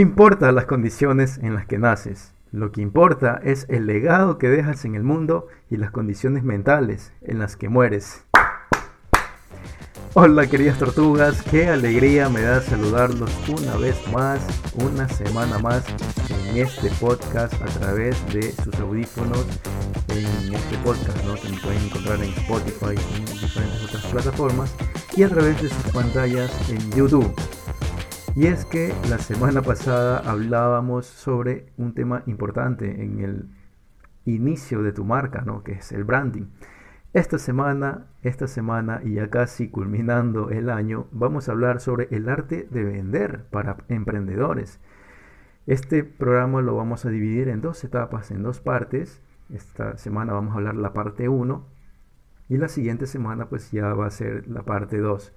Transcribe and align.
No 0.00 0.06
importa 0.06 0.50
las 0.50 0.64
condiciones 0.64 1.36
en 1.42 1.54
las 1.54 1.66
que 1.66 1.76
naces, 1.76 2.32
lo 2.52 2.72
que 2.72 2.80
importa 2.80 3.38
es 3.44 3.66
el 3.68 3.84
legado 3.84 4.38
que 4.38 4.48
dejas 4.48 4.86
en 4.86 4.94
el 4.94 5.02
mundo 5.02 5.48
y 5.68 5.76
las 5.76 5.90
condiciones 5.90 6.42
mentales 6.42 7.12
en 7.20 7.38
las 7.38 7.54
que 7.58 7.68
mueres. 7.68 8.24
Hola 10.14 10.46
queridas 10.46 10.78
tortugas, 10.78 11.42
qué 11.42 11.68
alegría 11.68 12.30
me 12.30 12.40
da 12.40 12.62
saludarlos 12.62 13.30
una 13.50 13.76
vez 13.76 13.94
más, 14.10 14.40
una 14.76 15.06
semana 15.06 15.58
más 15.58 15.84
en 16.48 16.56
este 16.56 16.88
podcast 16.98 17.52
a 17.60 17.66
través 17.66 18.16
de 18.32 18.52
sus 18.52 18.74
audífonos, 18.76 19.44
en 20.08 20.54
este 20.54 20.78
podcast 20.78 21.22
¿no? 21.26 21.34
que 21.34 21.50
me 21.50 21.58
pueden 21.58 21.84
encontrar 21.84 22.16
en 22.22 22.32
Spotify 22.32 22.94
y 22.94 23.16
en 23.18 23.26
diferentes 23.26 23.84
otras 23.84 24.06
plataformas 24.06 24.74
y 25.14 25.24
a 25.24 25.28
través 25.28 25.60
de 25.60 25.68
sus 25.68 25.92
pantallas 25.92 26.50
en 26.70 26.90
YouTube. 26.92 27.30
Y 28.36 28.46
es 28.46 28.64
que 28.64 28.94
la 29.08 29.18
semana 29.18 29.60
pasada 29.60 30.18
hablábamos 30.18 31.06
sobre 31.06 31.72
un 31.76 31.94
tema 31.94 32.22
importante 32.26 33.02
en 33.02 33.20
el 33.20 33.48
inicio 34.24 34.82
de 34.82 34.92
tu 34.92 35.04
marca, 35.04 35.42
¿no? 35.42 35.64
Que 35.64 35.72
es 35.72 35.90
el 35.90 36.04
branding. 36.04 36.46
Esta 37.12 37.38
semana, 37.38 38.06
esta 38.22 38.46
semana 38.46 39.00
y 39.04 39.14
ya 39.14 39.30
casi 39.30 39.68
culminando 39.68 40.50
el 40.50 40.70
año, 40.70 41.08
vamos 41.10 41.48
a 41.48 41.52
hablar 41.52 41.80
sobre 41.80 42.06
el 42.12 42.28
arte 42.28 42.68
de 42.70 42.84
vender 42.84 43.46
para 43.50 43.78
emprendedores. 43.88 44.78
Este 45.66 46.04
programa 46.04 46.62
lo 46.62 46.76
vamos 46.76 47.04
a 47.04 47.10
dividir 47.10 47.48
en 47.48 47.60
dos 47.60 47.82
etapas, 47.82 48.30
en 48.30 48.44
dos 48.44 48.60
partes. 48.60 49.20
Esta 49.52 49.98
semana 49.98 50.34
vamos 50.34 50.54
a 50.54 50.58
hablar 50.58 50.76
la 50.76 50.92
parte 50.92 51.28
1 51.28 51.66
y 52.48 52.58
la 52.58 52.68
siguiente 52.68 53.06
semana 53.06 53.48
pues 53.48 53.72
ya 53.72 53.92
va 53.92 54.06
a 54.06 54.10
ser 54.10 54.46
la 54.46 54.62
parte 54.62 54.98
2. 54.98 55.32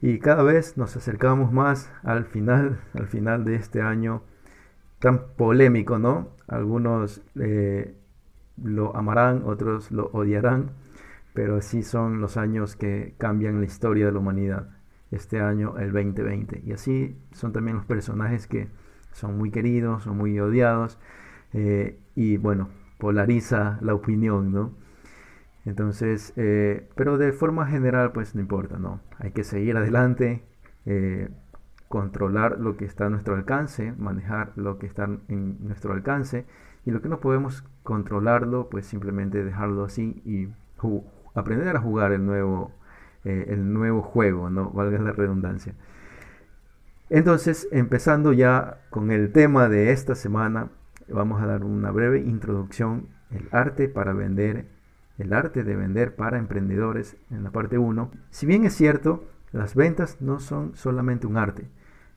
Y 0.00 0.18
cada 0.18 0.42
vez 0.42 0.76
nos 0.76 0.96
acercamos 0.96 1.52
más 1.52 1.90
al 2.02 2.24
final, 2.24 2.80
al 2.94 3.06
final 3.06 3.44
de 3.44 3.56
este 3.56 3.80
año 3.80 4.22
tan 4.98 5.34
polémico, 5.36 5.98
¿no? 5.98 6.28
Algunos 6.46 7.22
eh, 7.38 7.96
lo 8.62 8.96
amarán, 8.96 9.42
otros 9.44 9.90
lo 9.90 10.06
odiarán, 10.12 10.70
pero 11.32 11.60
sí 11.60 11.82
son 11.82 12.20
los 12.20 12.36
años 12.36 12.76
que 12.76 13.14
cambian 13.18 13.60
la 13.60 13.66
historia 13.66 14.06
de 14.06 14.12
la 14.12 14.18
humanidad. 14.18 14.68
Este 15.10 15.40
año, 15.40 15.78
el 15.78 15.92
2020. 15.92 16.62
Y 16.64 16.72
así 16.72 17.16
son 17.32 17.52
también 17.52 17.76
los 17.76 17.86
personajes 17.86 18.46
que 18.46 18.68
son 19.12 19.38
muy 19.38 19.50
queridos, 19.50 20.04
son 20.04 20.16
muy 20.16 20.38
odiados. 20.40 20.98
Eh, 21.52 21.98
y 22.14 22.36
bueno, 22.36 22.68
polariza 22.98 23.78
la 23.80 23.94
opinión, 23.94 24.52
¿no? 24.52 24.72
Entonces, 25.64 26.32
eh, 26.36 26.88
pero 26.94 27.16
de 27.16 27.32
forma 27.32 27.66
general, 27.66 28.12
pues 28.12 28.34
no 28.34 28.40
importa, 28.40 28.78
¿no? 28.78 29.00
Hay 29.18 29.32
que 29.32 29.44
seguir 29.44 29.76
adelante, 29.76 30.44
eh, 30.84 31.30
controlar 31.88 32.58
lo 32.60 32.76
que 32.76 32.84
está 32.84 33.06
a 33.06 33.10
nuestro 33.10 33.34
alcance, 33.34 33.92
manejar 33.92 34.52
lo 34.56 34.78
que 34.78 34.86
está 34.86 35.04
en 35.28 35.56
nuestro 35.64 35.94
alcance 35.94 36.46
y 36.84 36.90
lo 36.90 37.00
que 37.00 37.08
no 37.08 37.20
podemos 37.20 37.64
controlarlo, 37.82 38.68
pues 38.68 38.86
simplemente 38.86 39.42
dejarlo 39.42 39.84
así 39.84 40.22
y 40.24 40.48
aprender 41.34 41.74
a 41.76 41.80
jugar 41.80 42.12
el 42.12 42.26
nuevo, 42.26 42.72
eh, 43.24 43.46
el 43.48 43.72
nuevo 43.72 44.02
juego, 44.02 44.50
¿no? 44.50 44.70
Valga 44.70 44.98
la 44.98 45.12
redundancia. 45.12 45.74
Entonces, 47.08 47.68
empezando 47.70 48.32
ya 48.32 48.82
con 48.90 49.10
el 49.10 49.32
tema 49.32 49.68
de 49.68 49.92
esta 49.92 50.14
semana, 50.14 50.70
vamos 51.08 51.42
a 51.42 51.46
dar 51.46 51.64
una 51.64 51.90
breve 51.90 52.20
introducción, 52.20 53.08
el 53.30 53.48
arte 53.50 53.88
para 53.88 54.12
vender 54.12 54.73
el 55.18 55.32
arte 55.32 55.64
de 55.64 55.76
vender 55.76 56.16
para 56.16 56.38
emprendedores 56.38 57.16
en 57.30 57.44
la 57.44 57.50
parte 57.50 57.78
1, 57.78 58.10
si 58.30 58.46
bien 58.46 58.64
es 58.64 58.74
cierto, 58.74 59.24
las 59.52 59.74
ventas 59.74 60.20
no 60.20 60.40
son 60.40 60.74
solamente 60.74 61.26
un 61.26 61.36
arte. 61.36 61.68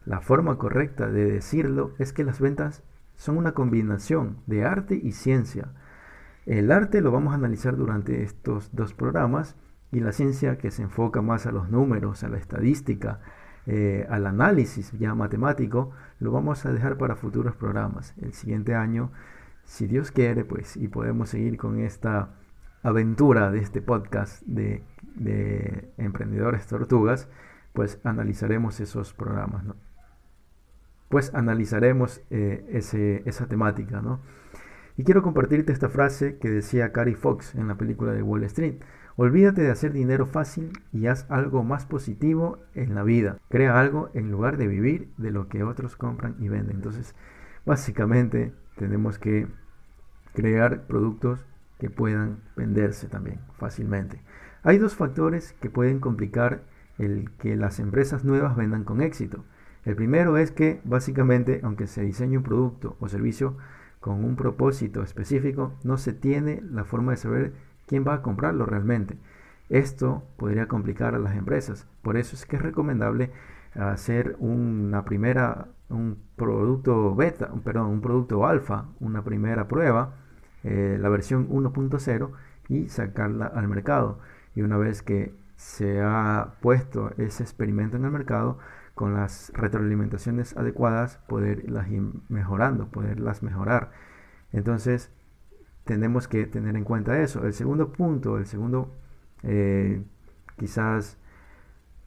La 0.05 0.21
forma 0.21 0.57
correcta 0.57 1.07
de 1.07 1.25
decirlo 1.25 1.93
es 1.99 2.13
que 2.13 2.23
las 2.23 2.39
ventas 2.39 2.83
son 3.15 3.37
una 3.37 3.51
combinación 3.51 4.37
de 4.47 4.63
arte 4.63 4.95
y 4.95 5.11
ciencia. 5.11 5.73
El 6.45 6.71
arte 6.71 7.01
lo 7.01 7.11
vamos 7.11 7.33
a 7.33 7.35
analizar 7.35 7.75
durante 7.75 8.23
estos 8.23 8.69
dos 8.73 8.93
programas 8.93 9.55
y 9.91 9.99
la 9.99 10.11
ciencia 10.13 10.57
que 10.57 10.71
se 10.71 10.83
enfoca 10.83 11.21
más 11.21 11.45
a 11.45 11.51
los 11.51 11.69
números, 11.69 12.23
a 12.23 12.29
la 12.29 12.37
estadística, 12.37 13.19
eh, 13.65 14.07
al 14.09 14.25
análisis 14.27 14.93
ya 14.93 15.13
matemático, 15.13 15.91
lo 16.19 16.31
vamos 16.31 16.65
a 16.65 16.71
dejar 16.71 16.97
para 16.97 17.17
futuros 17.17 17.55
programas. 17.55 18.13
El 18.21 18.33
siguiente 18.33 18.75
año, 18.75 19.11
si 19.65 19.87
Dios 19.87 20.11
quiere, 20.11 20.45
pues, 20.45 20.77
y 20.77 20.87
podemos 20.87 21.29
seguir 21.29 21.57
con 21.57 21.79
esta 21.79 22.29
aventura 22.83 23.51
de 23.51 23.59
este 23.59 23.81
podcast 23.81 24.43
de, 24.45 24.83
Emprendedores 25.97 26.67
Tortugas, 26.67 27.27
pues 27.73 27.99
analizaremos 28.03 28.79
esos 28.79 29.13
programas, 29.13 29.63
¿no? 29.63 29.75
Pues 31.09 31.33
analizaremos 31.33 32.21
eh, 32.29 33.23
esa 33.25 33.47
temática, 33.47 34.01
¿no? 34.01 34.19
Y 34.95 35.03
quiero 35.03 35.21
compartirte 35.21 35.71
esta 35.71 35.89
frase 35.89 36.37
que 36.37 36.49
decía 36.49 36.91
Cary 36.91 37.13
Fox 37.13 37.55
en 37.55 37.67
la 37.67 37.75
película 37.75 38.13
de 38.13 38.23
Wall 38.23 38.43
Street. 38.43 38.81
Olvídate 39.15 39.61
de 39.61 39.71
hacer 39.71 39.93
dinero 39.93 40.25
fácil 40.25 40.73
y 40.91 41.07
haz 41.07 41.25
algo 41.29 41.63
más 41.63 41.85
positivo 41.85 42.59
en 42.73 42.95
la 42.95 43.03
vida. 43.03 43.37
Crea 43.49 43.79
algo 43.79 44.09
en 44.13 44.31
lugar 44.31 44.57
de 44.57 44.67
vivir 44.67 45.11
de 45.17 45.31
lo 45.31 45.49
que 45.49 45.63
otros 45.63 45.95
compran 45.95 46.35
y 46.39 46.49
venden. 46.49 46.77
Entonces, 46.77 47.15
básicamente 47.65 48.53
tenemos 48.75 49.19
que 49.19 49.47
crear 50.33 50.87
productos 50.87 51.45
que 51.79 51.89
puedan 51.89 52.39
venderse 52.55 53.07
también 53.07 53.39
fácilmente. 53.57 54.21
Hay 54.63 54.77
dos 54.77 54.95
factores 54.95 55.53
que 55.61 55.69
pueden 55.69 55.99
complicar 55.99 56.63
el 56.97 57.31
que 57.37 57.55
las 57.55 57.79
empresas 57.79 58.23
nuevas 58.23 58.55
vendan 58.55 58.83
con 58.83 59.01
éxito. 59.01 59.45
El 59.85 59.95
primero 59.95 60.37
es 60.37 60.51
que 60.51 60.81
básicamente, 60.83 61.61
aunque 61.63 61.87
se 61.87 62.01
diseñe 62.01 62.37
un 62.37 62.43
producto 62.43 62.97
o 62.99 63.07
servicio 63.07 63.57
con 63.99 64.25
un 64.25 64.35
propósito 64.35 65.03
específico, 65.03 65.73
no 65.83 65.97
se 65.97 66.13
tiene 66.13 66.61
la 66.69 66.83
forma 66.83 67.11
de 67.11 67.17
saber 67.17 67.53
quién 67.85 68.05
va 68.05 68.15
a 68.15 68.21
comprarlo 68.21 68.65
realmente. 68.65 69.17
Esto 69.69 70.23
podría 70.37 70.67
complicar 70.67 71.13
a 71.15 71.19
las 71.19 71.35
empresas. 71.35 71.87
Por 72.01 72.17
eso 72.17 72.35
es 72.35 72.45
que 72.45 72.55
es 72.55 72.61
recomendable 72.61 73.31
hacer 73.75 74.35
una 74.39 75.05
primera, 75.05 75.67
un 75.89 76.17
producto 76.35 77.15
beta, 77.15 77.51
perdón, 77.63 77.87
un 77.87 78.01
producto 78.01 78.45
alfa, 78.45 78.85
una 78.99 79.23
primera 79.23 79.67
prueba 79.67 80.15
eh, 80.67 80.97
la 80.99 81.07
versión 81.07 81.47
1.0 81.49 82.31
y 82.67 82.89
sacarla 82.89 83.45
al 83.45 83.69
mercado. 83.69 84.19
Y 84.53 84.61
una 84.61 84.77
vez 84.77 85.01
que 85.01 85.33
se 85.55 86.01
ha 86.01 86.55
puesto 86.61 87.11
ese 87.17 87.43
experimento 87.43 87.95
en 87.95 88.03
el 88.03 88.11
mercado, 88.11 88.59
con 88.93 89.13
las 89.13 89.51
retroalimentaciones 89.53 90.57
adecuadas, 90.57 91.19
poderlas 91.27 91.87
ir 91.89 92.03
mejorando, 92.27 92.89
poderlas 92.89 93.43
mejorar. 93.43 93.91
Entonces, 94.51 95.11
tenemos 95.85 96.27
que 96.27 96.45
tener 96.47 96.75
en 96.75 96.83
cuenta 96.83 97.21
eso. 97.21 97.45
El 97.45 97.53
segundo 97.53 97.93
punto, 97.93 98.37
el 98.37 98.45
segundo 98.45 98.93
eh, 99.43 100.03
quizás 100.57 101.17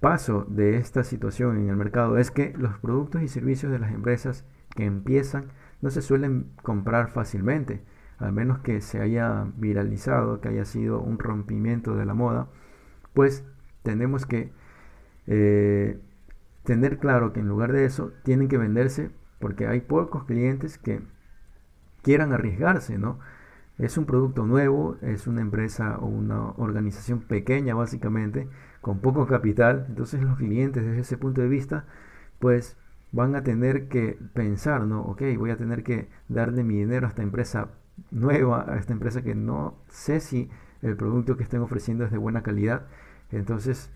paso 0.00 0.44
de 0.48 0.76
esta 0.76 1.02
situación 1.04 1.58
en 1.58 1.70
el 1.70 1.76
mercado 1.76 2.18
es 2.18 2.30
que 2.30 2.52
los 2.58 2.78
productos 2.78 3.22
y 3.22 3.28
servicios 3.28 3.72
de 3.72 3.78
las 3.78 3.92
empresas 3.92 4.44
que 4.76 4.84
empiezan 4.84 5.52
no 5.80 5.90
se 5.90 6.02
suelen 6.02 6.52
comprar 6.62 7.08
fácilmente 7.08 7.82
al 8.20 8.32
menos 8.32 8.60
que 8.60 8.80
se 8.80 9.00
haya 9.00 9.46
viralizado, 9.56 10.40
que 10.40 10.48
haya 10.48 10.64
sido 10.64 11.00
un 11.00 11.18
rompimiento 11.18 11.96
de 11.96 12.04
la 12.04 12.14
moda, 12.14 12.48
pues 13.14 13.44
tenemos 13.82 14.26
que 14.26 14.52
eh, 15.26 15.98
tener 16.64 16.98
claro 16.98 17.32
que 17.32 17.40
en 17.40 17.48
lugar 17.48 17.72
de 17.72 17.84
eso 17.86 18.12
tienen 18.22 18.48
que 18.48 18.58
venderse 18.58 19.10
porque 19.38 19.66
hay 19.66 19.80
pocos 19.80 20.24
clientes 20.24 20.78
que 20.78 21.02
quieran 22.02 22.32
arriesgarse, 22.32 22.98
¿no? 22.98 23.18
Es 23.78 23.96
un 23.96 24.04
producto 24.04 24.44
nuevo, 24.46 24.98
es 25.00 25.26
una 25.26 25.40
empresa 25.40 25.96
o 25.98 26.06
una 26.06 26.50
organización 26.58 27.20
pequeña 27.20 27.74
básicamente, 27.74 28.48
con 28.82 29.00
poco 29.00 29.26
capital, 29.26 29.86
entonces 29.88 30.22
los 30.22 30.36
clientes 30.36 30.84
desde 30.84 31.00
ese 31.00 31.16
punto 31.16 31.40
de 31.40 31.48
vista, 31.48 31.86
pues 32.38 32.76
van 33.12 33.34
a 33.34 33.42
tener 33.42 33.88
que 33.88 34.18
pensar, 34.34 34.82
¿no? 34.86 35.02
Ok, 35.02 35.22
voy 35.38 35.50
a 35.50 35.56
tener 35.56 35.82
que 35.82 36.10
darle 36.28 36.64
mi 36.64 36.76
dinero 36.76 37.06
a 37.06 37.10
esta 37.10 37.22
empresa 37.22 37.70
nueva 38.10 38.64
a 38.68 38.76
esta 38.76 38.92
empresa 38.92 39.22
que 39.22 39.34
no 39.34 39.74
sé 39.88 40.20
si 40.20 40.50
el 40.82 40.96
producto 40.96 41.36
que 41.36 41.42
estén 41.42 41.60
ofreciendo 41.60 42.04
es 42.04 42.10
de 42.10 42.18
buena 42.18 42.42
calidad. 42.42 42.86
Entonces, 43.30 43.90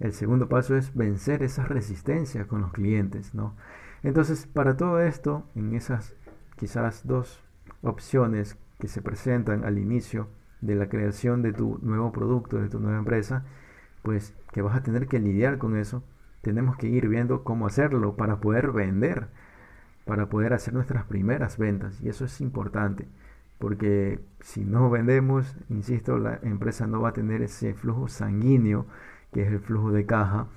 el 0.00 0.12
segundo 0.12 0.48
paso 0.48 0.76
es 0.76 0.94
vencer 0.94 1.42
esa 1.42 1.64
resistencia 1.64 2.46
con 2.46 2.60
los 2.60 2.72
clientes, 2.72 3.34
¿no? 3.34 3.54
Entonces, 4.02 4.46
para 4.46 4.76
todo 4.76 5.00
esto, 5.00 5.48
en 5.54 5.74
esas 5.74 6.14
quizás 6.56 7.06
dos 7.06 7.42
opciones 7.82 8.58
que 8.78 8.88
se 8.88 9.02
presentan 9.02 9.64
al 9.64 9.78
inicio 9.78 10.28
de 10.60 10.74
la 10.74 10.88
creación 10.88 11.42
de 11.42 11.52
tu 11.52 11.78
nuevo 11.82 12.12
producto, 12.12 12.58
de 12.58 12.68
tu 12.68 12.80
nueva 12.80 12.98
empresa, 12.98 13.44
pues 14.02 14.34
que 14.52 14.62
vas 14.62 14.76
a 14.76 14.82
tener 14.82 15.06
que 15.06 15.18
lidiar 15.18 15.58
con 15.58 15.76
eso, 15.76 16.02
tenemos 16.42 16.76
que 16.76 16.88
ir 16.88 17.08
viendo 17.08 17.42
cómo 17.44 17.66
hacerlo 17.66 18.16
para 18.16 18.40
poder 18.40 18.72
vender, 18.72 19.28
para 20.04 20.28
poder 20.28 20.52
hacer 20.52 20.74
nuestras 20.74 21.04
primeras 21.04 21.58
ventas, 21.58 22.00
y 22.00 22.08
eso 22.08 22.24
es 22.24 22.40
importante 22.40 23.08
porque 23.58 24.20
si 24.40 24.64
no 24.64 24.90
vendemos, 24.90 25.56
insisto, 25.68 26.18
la 26.18 26.38
empresa 26.42 26.86
no 26.86 27.00
va 27.00 27.10
a 27.10 27.12
tener 27.14 27.42
ese 27.42 27.74
flujo 27.74 28.08
sanguíneo, 28.08 28.86
que 29.32 29.42
es 29.42 29.48
el 29.48 29.60
flujo 29.60 29.92
de 29.92 30.06
caja, 30.06 30.48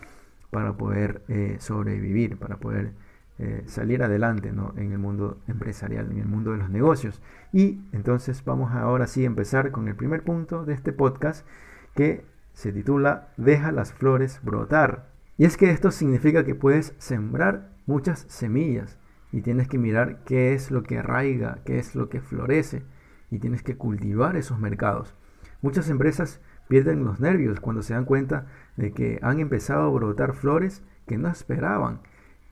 para 0.52 0.74
poder 0.74 1.24
eh, 1.28 1.58
sobrevivir, 1.60 2.38
para 2.38 2.58
poder 2.58 2.94
eh, 3.38 3.64
salir 3.68 4.04
adelante 4.04 4.52
¿no? 4.52 4.74
en 4.76 4.92
el 4.92 4.98
mundo 4.98 5.42
empresarial, 5.48 6.12
en 6.12 6.18
el 6.20 6.26
mundo 6.26 6.52
de 6.52 6.58
los 6.58 6.70
negocios. 6.70 7.22
Y 7.54 7.82
entonces 7.94 8.44
vamos 8.44 8.74
ahora 8.74 9.08
sí 9.08 9.24
a 9.24 9.28
empezar 9.28 9.72
con 9.72 9.88
el 9.88 9.96
primer 9.96 10.24
punto 10.24 10.66
de 10.66 10.74
este 10.74 10.92
podcast 10.92 11.48
que 11.96 12.26
se 12.54 12.74
titula 12.74 13.30
Deja 13.38 13.72
las 13.72 13.94
flores 13.94 14.42
brotar. 14.44 15.08
Y 15.38 15.46
es 15.46 15.56
que 15.56 15.72
esto 15.72 15.92
significa 15.92 16.44
que 16.44 16.54
puedes 16.54 16.94
sembrar 16.98 17.70
muchas 17.86 18.26
semillas 18.28 18.99
y 19.32 19.42
tienes 19.42 19.68
que 19.68 19.78
mirar 19.78 20.24
qué 20.26 20.54
es 20.54 20.72
lo 20.72 20.84
que 20.84 21.00
arraiga, 21.00 21.60
qué 21.66 21.80
es 21.80 21.96
lo 21.96 22.10
que 22.10 22.22
florece 22.22 22.84
y 23.32 23.40
tienes 23.40 23.64
que 23.64 23.78
cultivar 23.78 24.36
esos 24.36 24.60
mercados. 24.60 25.16
Muchas 25.62 25.90
empresas 25.90 26.42
pierden 26.68 27.04
los 27.04 27.20
nervios 27.20 27.60
cuando 27.60 27.82
se 27.82 27.94
dan 27.94 28.06
cuenta 28.06 28.48
de 28.78 28.92
que 28.92 29.20
han 29.22 29.40
empezado 29.40 29.84
a 29.84 29.92
brotar 29.92 30.34
flores 30.34 30.84
que 31.08 31.18
no 31.18 31.30
esperaban, 31.30 32.02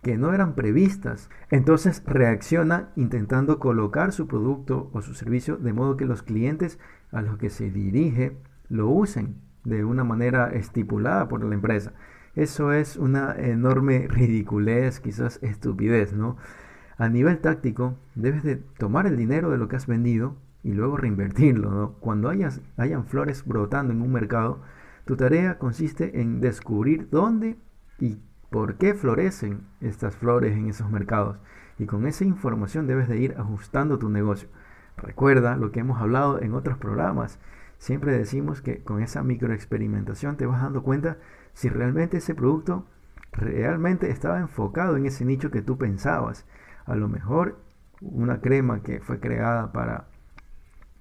que 0.01 0.17
no 0.17 0.33
eran 0.33 0.55
previstas. 0.55 1.29
Entonces 1.49 2.03
reacciona 2.05 2.89
intentando 2.95 3.59
colocar 3.59 4.11
su 4.11 4.27
producto 4.27 4.89
o 4.93 5.01
su 5.01 5.13
servicio 5.13 5.57
de 5.57 5.73
modo 5.73 5.97
que 5.97 6.05
los 6.05 6.23
clientes 6.23 6.79
a 7.11 7.21
los 7.21 7.37
que 7.37 7.49
se 7.49 7.71
dirige 7.71 8.37
lo 8.69 8.89
usen 8.89 9.41
de 9.63 9.83
una 9.83 10.03
manera 10.03 10.49
estipulada 10.49 11.27
por 11.27 11.43
la 11.43 11.53
empresa. 11.53 11.93
Eso 12.35 12.71
es 12.71 12.97
una 12.97 13.35
enorme 13.35 14.07
ridiculez, 14.07 14.99
quizás 14.99 15.39
estupidez, 15.41 16.13
¿no? 16.13 16.37
A 16.97 17.09
nivel 17.09 17.39
táctico, 17.39 17.95
debes 18.15 18.43
de 18.43 18.55
tomar 18.55 19.05
el 19.05 19.17
dinero 19.17 19.51
de 19.51 19.59
lo 19.59 19.67
que 19.67 19.75
has 19.75 19.85
vendido 19.85 20.35
y 20.63 20.73
luego 20.73 20.97
reinvertirlo. 20.97 21.95
Cuando 21.99 22.27
hayas, 22.27 22.61
hayan 22.75 23.05
flores 23.05 23.45
brotando 23.45 23.93
en 23.93 24.01
un 24.01 24.11
mercado, 24.11 24.61
tu 25.05 25.15
tarea 25.15 25.59
consiste 25.59 26.21
en 26.21 26.41
descubrir 26.41 27.07
dónde 27.11 27.55
y 27.99 28.19
por 28.49 28.77
qué 28.77 28.95
florecen 28.95 29.61
estas 29.79 30.15
flores 30.15 30.57
en 30.57 30.69
esos 30.69 30.89
mercados. 30.89 31.37
Y 31.77 31.85
con 31.85 32.07
esa 32.07 32.25
información 32.25 32.87
debes 32.87 33.07
de 33.07 33.19
ir 33.19 33.35
ajustando 33.37 33.99
tu 33.99 34.09
negocio. 34.09 34.49
Recuerda 34.97 35.55
lo 35.55 35.71
que 35.71 35.81
hemos 35.81 36.01
hablado 36.01 36.41
en 36.41 36.55
otros 36.55 36.79
programas. 36.79 37.39
Siempre 37.77 38.17
decimos 38.17 38.61
que 38.61 38.81
con 38.83 39.03
esa 39.03 39.21
microexperimentación 39.21 40.35
te 40.35 40.47
vas 40.47 40.63
dando 40.63 40.81
cuenta 40.81 41.17
si 41.53 41.69
realmente 41.69 42.17
ese 42.17 42.33
producto 42.33 42.87
realmente 43.31 44.09
estaba 44.09 44.39
enfocado 44.39 44.97
en 44.97 45.05
ese 45.05 45.25
nicho 45.25 45.51
que 45.51 45.61
tú 45.61 45.77
pensabas. 45.77 46.47
A 46.87 46.95
lo 46.95 47.07
mejor 47.07 47.59
una 48.01 48.41
crema 48.41 48.81
que 48.81 48.99
fue 48.99 49.19
creada 49.19 49.71
para 49.71 50.07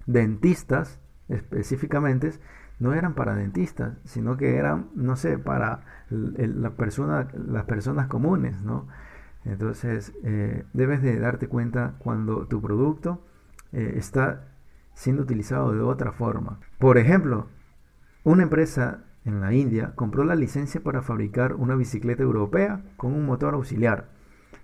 dentistas 0.05 0.99
específicamente 1.29 2.31
no 2.79 2.93
eran 2.93 3.15
para 3.15 3.35
dentistas, 3.35 3.97
sino 4.05 4.37
que 4.37 4.55
eran, 4.55 4.89
no 4.95 5.15
sé, 5.15 5.37
para 5.39 5.83
las 6.09 7.63
personas 7.65 8.07
comunes, 8.07 8.61
¿no? 8.61 8.87
Entonces, 9.45 10.13
eh, 10.23 10.63
debes 10.73 11.01
de 11.01 11.19
darte 11.19 11.47
cuenta 11.47 11.95
cuando 11.99 12.45
tu 12.47 12.61
producto 12.61 13.25
eh, 13.71 13.93
está 13.95 14.49
siendo 14.93 15.23
utilizado 15.23 15.71
de 15.71 15.81
otra 15.81 16.11
forma. 16.11 16.59
Por 16.77 16.97
ejemplo, 16.97 17.47
una 18.23 18.43
empresa 18.43 19.05
en 19.25 19.41
la 19.41 19.53
India 19.53 19.93
compró 19.95 20.23
la 20.23 20.35
licencia 20.35 20.81
para 20.81 21.01
fabricar 21.01 21.53
una 21.55 21.75
bicicleta 21.75 22.23
europea 22.23 22.83
con 22.95 23.13
un 23.13 23.25
motor 23.25 23.55
auxiliar. 23.55 24.09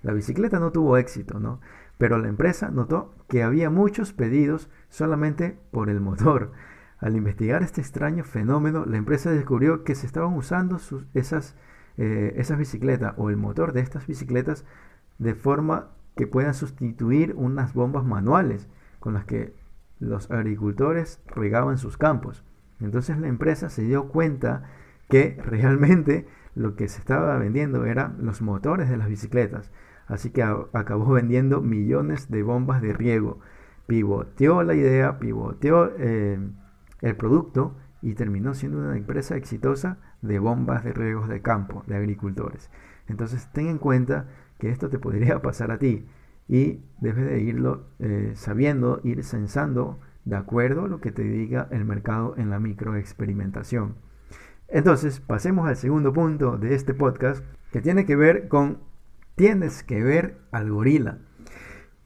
La 0.04 0.14
bicicleta 0.14 0.60
no 0.60 0.72
tuvo 0.72 0.98
éxito, 0.98 1.40
¿no? 1.40 1.60
Pero 1.98 2.18
la 2.18 2.28
empresa 2.28 2.70
notó 2.70 3.16
que 3.28 3.42
había 3.42 3.70
muchos 3.70 4.14
pedidos 4.14 4.70
solamente 4.90 5.58
por 5.72 5.90
el 5.90 6.00
motor. 6.02 6.52
Al 7.00 7.16
investigar 7.16 7.64
este 7.64 7.82
extraño 7.82 8.24
fenómeno, 8.24 8.86
la 8.86 8.98
empresa 8.98 9.32
descubrió 9.32 9.84
que 9.84 9.96
se 9.96 10.06
estaban 10.06 10.34
usando 10.34 10.78
esas, 11.14 11.56
eh, 11.98 12.34
esas 12.38 12.58
bicicletas 12.58 13.14
o 13.18 13.30
el 13.30 13.38
motor 13.38 13.74
de 13.74 13.82
estas 13.82 14.06
bicicletas 14.08 14.66
de 15.20 15.36
forma 15.36 15.90
que 16.16 16.28
puedan 16.28 16.54
sustituir 16.54 17.34
unas 17.36 17.74
bombas 17.74 18.04
manuales 18.04 18.68
con 19.00 19.14
las 19.14 19.26
que 19.26 19.54
los 20.00 20.30
agricultores 20.32 21.22
regaban 21.28 21.78
sus 21.78 21.98
campos. 21.98 22.44
Entonces 22.80 23.18
la 23.18 23.28
empresa 23.28 23.70
se 23.70 23.84
dio 23.84 24.10
cuenta 24.10 24.64
que 25.10 25.38
realmente 25.44 26.28
lo 26.56 26.76
que 26.76 26.88
se 26.88 27.00
estaba 27.00 27.38
vendiendo 27.38 27.86
eran 27.86 28.18
los 28.20 28.42
motores 28.42 28.90
de 28.90 28.98
las 28.98 29.08
bicicletas. 29.08 29.72
Así 30.08 30.32
que 30.32 30.44
acabó 30.44 31.12
vendiendo 31.14 31.62
millones 31.62 32.30
de 32.30 32.44
bombas 32.44 32.82
de 32.82 32.94
riego. 32.94 33.40
Pivoteó 33.88 34.64
la 34.64 34.76
idea, 34.76 35.20
pivoteó 35.20 35.92
eh, 35.98 36.40
el 37.02 37.16
producto 37.16 37.76
y 38.02 38.16
terminó 38.16 38.54
siendo 38.54 38.80
una 38.80 38.98
empresa 38.98 39.36
exitosa 39.36 39.98
de 40.22 40.40
bombas 40.40 40.84
de 40.84 40.94
riegos 40.94 41.28
de 41.28 41.42
campo, 41.42 41.84
de 41.88 41.96
agricultores. 41.96 42.70
Entonces 43.08 43.50
ten 43.52 43.68
en 43.68 43.78
cuenta 43.78 44.28
que 44.58 44.70
esto 44.70 44.90
te 44.90 45.00
podría 45.00 45.42
pasar 45.42 45.72
a 45.72 45.80
ti 45.80 46.06
y 46.48 46.82
debes 47.00 47.26
de 47.26 47.40
irlo 47.42 47.88
eh, 48.00 48.34
sabiendo, 48.36 49.00
ir 49.04 49.24
censando 49.24 50.00
de 50.26 50.36
acuerdo 50.36 50.86
a 50.86 50.88
lo 50.88 51.02
que 51.02 51.12
te 51.12 51.24
diga 51.24 51.68
el 51.72 51.86
mercado 51.86 52.36
en 52.38 52.50
la 52.50 52.60
microexperimentación. 52.60 53.96
Entonces, 54.68 55.20
pasemos 55.20 55.68
al 55.68 55.76
segundo 55.76 56.14
punto 56.14 56.58
de 56.58 56.74
este 56.74 56.94
podcast 56.94 57.44
que 57.72 57.82
tiene 57.82 58.06
que 58.06 58.16
ver 58.16 58.48
con 58.48 58.80
tienes 59.36 59.84
que 59.84 60.04
ver 60.04 60.38
al 60.52 60.72
gorila. 60.72 61.20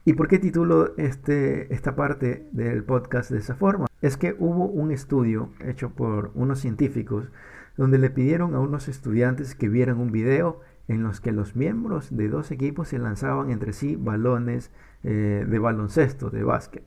¿Y 0.06 0.14
por 0.14 0.28
qué 0.28 0.40
titulo 0.40 0.96
este, 0.98 1.74
esta 1.74 1.96
parte 1.96 2.48
del 2.52 2.84
podcast 2.84 3.30
de 3.30 3.40
esa 3.40 3.56
forma? 3.56 3.88
Es 4.02 4.16
que 4.16 4.36
hubo 4.40 4.66
un 4.66 4.92
estudio 4.92 5.52
hecho 5.66 5.90
por 5.90 6.32
unos 6.36 6.60
científicos 6.60 7.30
donde 7.76 7.98
le 7.98 8.10
pidieron 8.10 8.56
a 8.56 8.60
unos 8.60 8.88
estudiantes 8.88 9.54
que 9.54 9.68
vieran 9.68 10.00
un 10.00 10.12
video 10.12 10.62
en 10.88 11.04
los 11.04 11.20
que 11.20 11.34
los 11.34 11.56
miembros 11.56 12.16
de 12.16 12.30
dos 12.30 12.52
equipos 12.52 12.88
se 12.88 13.00
lanzaban 13.00 13.52
entre 13.52 13.74
sí 13.74 13.98
balones 13.98 14.72
eh, 15.04 15.46
de 15.48 15.60
baloncesto, 15.60 16.30
de 16.30 16.44
básquet. 16.44 16.84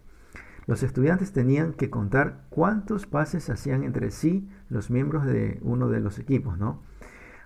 Los 0.66 0.82
estudiantes 0.82 1.32
tenían 1.32 1.74
que 1.74 1.90
contar 1.90 2.46
cuántos 2.48 3.06
pases 3.06 3.50
hacían 3.50 3.82
entre 3.82 4.10
sí 4.10 4.48
los 4.68 4.90
miembros 4.90 5.26
de 5.26 5.58
uno 5.62 5.88
de 5.88 6.00
los 6.00 6.18
equipos, 6.18 6.58
¿no? 6.58 6.82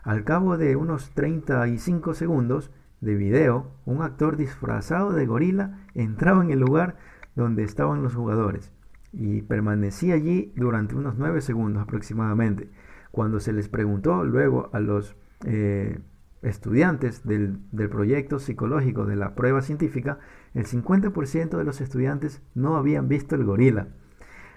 Al 0.02 0.24
cabo 0.24 0.58
de 0.58 0.76
unos 0.76 1.10
35 1.14 2.14
segundos, 2.14 2.70
de 3.04 3.14
video, 3.14 3.70
un 3.84 4.02
actor 4.02 4.36
disfrazado 4.36 5.12
de 5.12 5.26
gorila 5.26 5.78
entraba 5.94 6.42
en 6.42 6.50
el 6.50 6.60
lugar 6.60 6.96
donde 7.36 7.62
estaban 7.62 8.02
los 8.02 8.14
jugadores 8.14 8.72
y 9.12 9.42
permanecía 9.42 10.14
allí 10.14 10.52
durante 10.56 10.96
unos 10.96 11.16
9 11.16 11.40
segundos 11.40 11.82
aproximadamente. 11.82 12.70
Cuando 13.10 13.38
se 13.40 13.52
les 13.52 13.68
preguntó 13.68 14.24
luego 14.24 14.70
a 14.72 14.80
los 14.80 15.16
eh, 15.44 16.00
estudiantes 16.42 17.24
del, 17.24 17.58
del, 17.70 17.88
proyecto 17.88 18.38
psicológico 18.38 19.06
de 19.06 19.16
la 19.16 19.34
prueba 19.34 19.60
científica, 19.62 20.18
el 20.54 20.66
50% 20.66 21.56
de 21.56 21.64
los 21.64 21.80
estudiantes 21.80 22.42
no 22.54 22.76
habían 22.76 23.08
visto 23.08 23.36
el 23.36 23.44
gorila. 23.44 23.88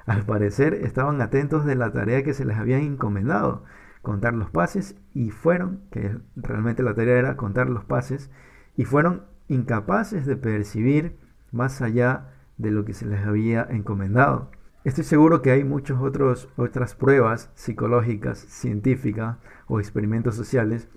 Al 0.06 0.24
parecer 0.24 0.74
estaban 0.74 1.22
atentos 1.22 1.66
de 1.66 1.76
la 1.76 1.92
tarea 1.92 2.24
que 2.24 2.34
se 2.34 2.46
les 2.46 2.58
había 2.58 2.80
encomendado, 2.80 3.64
contar 4.02 4.34
los 4.34 4.50
pases 4.50 4.96
y 5.14 5.32
fueron, 5.32 5.82
que 5.92 6.18
realmente 6.36 6.84
la 6.84 6.94
tarea 6.94 7.18
era 7.18 7.38
contar 7.38 7.70
los 7.70 7.84
pases, 7.86 8.30
y 8.76 8.86
fueron 8.86 9.24
incapaces 9.48 10.26
de 10.26 10.36
percibir 10.36 11.18
más 11.52 11.82
allá 11.82 12.30
de 12.58 12.72
lo 12.72 12.86
que 12.86 12.94
se 12.94 13.06
les 13.06 13.26
había 13.26 13.66
encomendado. 13.70 14.52
Estoy 14.84 15.04
seguro 15.04 15.42
que 15.42 15.52
hay 15.52 15.64
muchas 15.64 15.98
otras 16.00 16.96
pruebas 16.96 17.52
psicológicas, 17.56 18.40
científicas 18.40 19.38
o 19.68 19.80
experimentos 19.80 20.36
sociales. 20.36 20.88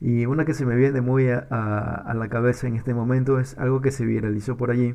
Y 0.00 0.26
una 0.26 0.44
que 0.44 0.54
se 0.54 0.66
me 0.66 0.76
viene 0.76 1.00
muy 1.00 1.28
a, 1.30 1.38
a, 1.40 2.14
la 2.14 2.28
cabeza 2.28 2.68
en 2.68 2.76
este 2.76 2.94
momento 2.94 3.40
es 3.40 3.58
algo 3.58 3.80
que 3.80 3.90
se 3.90 4.04
viralizó 4.04 4.56
por 4.56 4.70
allí, 4.70 4.94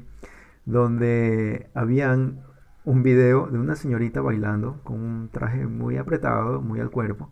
donde 0.65 1.69
habían 1.73 2.43
un 2.85 3.03
video 3.03 3.47
de 3.47 3.59
una 3.59 3.75
señorita 3.75 4.21
bailando 4.21 4.81
con 4.83 4.99
un 4.99 5.29
traje 5.29 5.65
muy 5.67 5.97
apretado, 5.97 6.61
muy 6.61 6.79
al 6.79 6.91
cuerpo, 6.91 7.31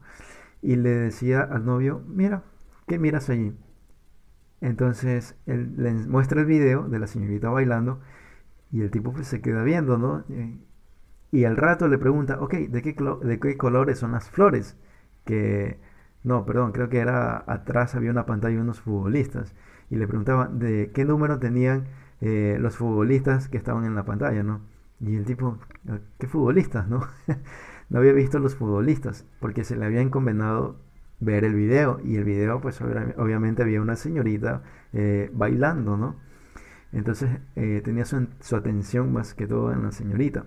y 0.61 0.75
le 0.75 0.89
decía 0.89 1.41
al 1.41 1.65
novio, 1.65 2.03
mira, 2.07 2.43
¿qué 2.87 2.99
miras 2.99 3.29
allí? 3.29 3.55
Entonces 4.61 5.37
él 5.45 5.73
le 5.77 5.93
muestra 5.93 6.41
el 6.41 6.45
video 6.47 6.87
de 6.87 6.99
la 6.99 7.07
señorita 7.07 7.49
bailando 7.49 7.99
y 8.71 8.81
el 8.81 8.91
tipo 8.91 9.13
pues 9.13 9.27
se 9.27 9.41
queda 9.41 9.63
viendo, 9.63 9.97
¿no? 9.97 10.25
Y 11.31 11.45
al 11.45 11.57
rato 11.57 11.87
le 11.87 11.97
pregunta, 11.97 12.39
ok, 12.41 12.53
¿de 12.55 12.81
qué, 12.81 12.95
de 13.23 13.39
qué 13.39 13.57
colores 13.57 13.99
son 13.99 14.11
las 14.11 14.29
flores? 14.29 14.77
Que, 15.25 15.79
no, 16.23 16.45
perdón, 16.45 16.71
creo 16.71 16.89
que 16.89 16.99
era 16.99 17.43
atrás 17.47 17.95
había 17.95 18.11
una 18.11 18.25
pantalla 18.25 18.55
de 18.55 18.61
unos 18.61 18.81
futbolistas 18.81 19.55
y 19.89 19.95
le 19.95 20.07
preguntaba 20.07 20.47
de 20.47 20.91
qué 20.93 21.05
número 21.05 21.39
tenían 21.39 21.87
eh, 22.21 22.57
los 22.59 22.77
futbolistas 22.77 23.47
que 23.47 23.57
estaban 23.57 23.85
en 23.85 23.95
la 23.95 24.05
pantalla, 24.05 24.43
¿no? 24.43 24.61
Y 25.01 25.15
el 25.15 25.25
tipo, 25.25 25.57
ah, 25.87 25.99
¿qué 26.17 26.27
futbolistas, 26.27 26.87
no? 26.87 27.01
no 27.89 27.99
había 27.99 28.13
visto 28.13 28.39
los 28.39 28.55
futbolistas, 28.55 29.25
porque 29.39 29.63
se 29.63 29.75
le 29.75 29.85
había 29.85 30.01
encomendado 30.01 30.77
ver 31.19 31.43
el 31.43 31.53
video. 31.53 31.99
Y 32.03 32.15
el 32.15 32.23
video, 32.23 32.61
pues 32.61 32.81
obviamente 32.81 33.63
había 33.63 33.81
una 33.81 33.95
señorita 33.95 34.63
eh, 34.93 35.29
bailando, 35.33 35.97
¿no? 35.97 36.15
Entonces 36.91 37.29
eh, 37.55 37.81
tenía 37.83 38.05
su, 38.05 38.27
su 38.39 38.55
atención 38.55 39.13
más 39.13 39.33
que 39.33 39.47
todo 39.47 39.71
en 39.71 39.83
la 39.83 39.91
señorita. 39.91 40.45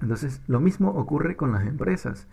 Entonces 0.00 0.42
lo 0.46 0.60
mismo 0.60 0.90
ocurre 0.90 1.36
con 1.36 1.52
las 1.52 1.66
empresas. 1.66 2.28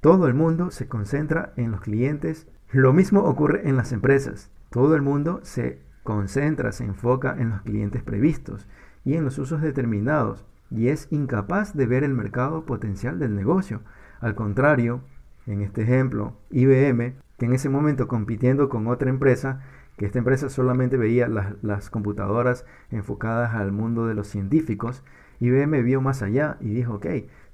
Todo 0.00 0.26
el 0.26 0.34
mundo 0.34 0.70
se 0.70 0.88
concentra 0.88 1.52
en 1.56 1.70
los 1.70 1.80
clientes. 1.80 2.48
Lo 2.70 2.92
mismo 2.92 3.20
ocurre 3.20 3.68
en 3.68 3.76
las 3.76 3.92
empresas. 3.92 4.50
Todo 4.70 4.94
el 4.96 5.02
mundo 5.02 5.40
se 5.42 5.80
concentra, 6.02 6.72
se 6.72 6.84
enfoca 6.84 7.36
en 7.38 7.50
los 7.50 7.62
clientes 7.62 8.02
previstos 8.02 8.66
y 9.04 9.14
en 9.14 9.24
los 9.24 9.38
usos 9.38 9.62
determinados 9.62 10.44
y 10.70 10.88
es 10.88 11.08
incapaz 11.10 11.74
de 11.76 11.86
ver 11.86 12.04
el 12.04 12.14
mercado 12.14 12.64
potencial 12.64 13.18
del 13.18 13.34
negocio. 13.34 13.82
Al 14.20 14.34
contrario, 14.34 15.02
en 15.46 15.60
este 15.60 15.82
ejemplo, 15.82 16.36
IBM, 16.50 17.14
que 17.38 17.46
en 17.46 17.52
ese 17.52 17.68
momento 17.68 18.08
compitiendo 18.08 18.68
con 18.68 18.86
otra 18.88 19.10
empresa, 19.10 19.60
que 19.96 20.06
esta 20.06 20.18
empresa 20.18 20.48
solamente 20.48 20.96
veía 20.96 21.28
las, 21.28 21.90
computadoras 21.90 22.66
enfocadas 22.90 23.54
al 23.54 23.72
mundo 23.72 24.06
de 24.06 24.14
los 24.14 24.26
científicos, 24.26 25.04
IBM 25.40 25.82
vio 25.82 26.00
más 26.00 26.22
allá 26.22 26.56
y 26.60 26.68
dijo, 26.68 26.94
ok, 26.94 27.06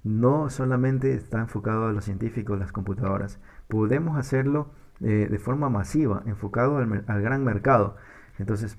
no 0.04 0.50
solamente 0.50 1.14
está 1.14 1.40
enfocado 1.40 1.86
a 1.86 1.92
los 1.92 2.04
científicos 2.04 2.58
las 2.58 2.72
computadoras, 2.72 3.40
podemos 3.68 4.16
hacerlo 4.18 4.70
eh, 5.00 5.28
de 5.30 5.38
forma 5.38 5.68
masiva, 5.68 6.22
enfocado 6.26 6.78
al, 6.78 7.04
al 7.06 7.22
gran 7.22 7.44
mercado. 7.44 7.96
Entonces, 8.38 8.78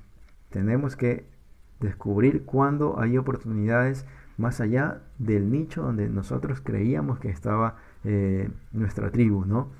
tenemos 0.49 0.95
que 0.95 1.25
descubrir 1.79 2.45
cuándo 2.45 2.99
hay 2.99 3.17
oportunidades 3.17 4.05
más 4.37 4.61
allá 4.61 5.01
del 5.19 5.51
nicho 5.51 5.83
donde 5.83 6.09
nosotros 6.09 6.61
creíamos 6.61 7.19
que 7.19 7.29
estaba 7.29 7.77
eh, 8.03 8.49
nuestra 8.71 9.11
tribu, 9.11 9.45
¿no? 9.45 9.71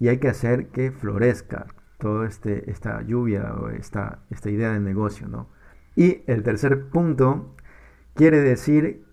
Y 0.00 0.08
hay 0.08 0.18
que 0.18 0.28
hacer 0.28 0.68
que 0.68 0.90
florezca 0.90 1.66
toda 1.98 2.26
este, 2.26 2.70
esta 2.70 3.02
lluvia 3.02 3.54
o 3.54 3.68
esta, 3.68 4.18
esta 4.30 4.50
idea 4.50 4.72
de 4.72 4.80
negocio, 4.80 5.28
¿no? 5.28 5.46
Y 5.94 6.22
el 6.26 6.42
tercer 6.42 6.88
punto 6.88 7.54
quiere 8.14 8.40
decir, 8.40 9.04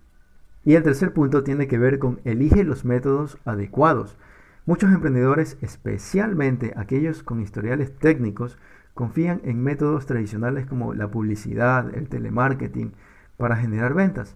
y 0.66 0.76
el 0.76 0.84
tercer 0.84 1.14
punto 1.14 1.44
tiene 1.44 1.68
que 1.68 1.78
ver 1.78 2.00
con 2.00 2.20
elige 2.24 2.64
los 2.64 2.86
métodos 2.86 3.38
adecuados. 3.46 4.18
Muchos 4.66 4.92
emprendedores, 4.92 5.58
especialmente 5.62 6.74
aquellos 6.76 7.24
con 7.24 7.42
historiales 7.42 7.96
técnicos, 7.98 8.58
confían 8.94 9.42
en 9.44 9.64
métodos 9.64 10.06
tradicionales 10.06 10.66
como 10.66 10.94
la 10.94 11.10
publicidad, 11.10 11.94
el 11.96 12.10
telemarketing, 12.10 12.94
para 13.38 13.56
generar 13.56 13.94
ventas. 13.94 14.36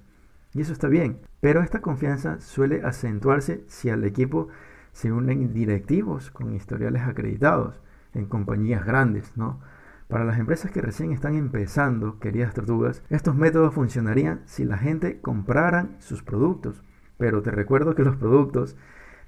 Y 0.54 0.62
eso 0.62 0.72
está 0.72 0.88
bien, 0.88 1.20
pero 1.42 1.62
esta 1.62 1.82
confianza 1.82 2.40
suele 2.40 2.84
acentuarse 2.84 3.64
si 3.68 3.90
al 3.90 4.04
equipo 4.04 4.50
se 4.92 5.12
unen 5.12 5.54
directivos 5.54 6.30
con 6.30 6.54
historiales 6.54 7.02
acreditados 7.04 7.82
en 8.14 8.26
compañías 8.28 8.86
grandes, 8.86 9.36
¿no? 9.36 9.60
Para 10.08 10.26
las 10.26 10.38
empresas 10.38 10.70
que 10.70 10.82
recién 10.82 11.12
están 11.12 11.36
empezando, 11.36 12.20
queridas 12.20 12.54
tortugas, 12.54 13.02
estos 13.10 13.36
métodos 13.36 13.74
funcionarían 13.74 14.42
si 14.46 14.64
la 14.64 14.78
gente 14.78 15.20
compraran 15.22 15.96
sus 16.00 16.22
productos. 16.22 16.84
Pero 17.18 17.42
te 17.42 17.50
recuerdo 17.50 17.96
que 17.96 18.04
los 18.04 18.18
productos 18.18 18.76